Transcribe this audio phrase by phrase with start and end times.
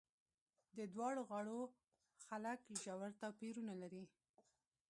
[0.77, 1.59] د دواړو غاړو
[2.27, 4.03] خلک ژور توپیرونه لري.